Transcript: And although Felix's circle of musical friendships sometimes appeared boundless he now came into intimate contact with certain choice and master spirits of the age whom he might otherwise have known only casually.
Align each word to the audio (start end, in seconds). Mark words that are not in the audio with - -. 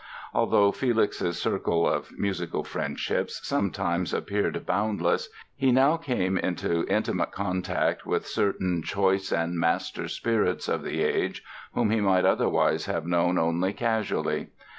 And 0.33 0.39
although 0.39 0.71
Felix's 0.71 1.39
circle 1.39 1.87
of 1.87 2.11
musical 2.17 2.63
friendships 2.63 3.39
sometimes 3.47 4.15
appeared 4.15 4.65
boundless 4.65 5.29
he 5.55 5.71
now 5.71 5.95
came 5.95 6.39
into 6.39 6.87
intimate 6.89 7.31
contact 7.31 8.03
with 8.03 8.25
certain 8.25 8.81
choice 8.81 9.31
and 9.31 9.59
master 9.59 10.07
spirits 10.07 10.67
of 10.67 10.81
the 10.81 11.03
age 11.03 11.43
whom 11.75 11.91
he 11.91 12.01
might 12.01 12.25
otherwise 12.25 12.87
have 12.87 13.05
known 13.05 13.37
only 13.37 13.73
casually. 13.73 14.47